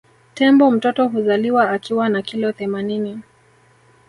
[0.33, 3.19] Tembo mtoto huzaliwa akiwa na kilo themanini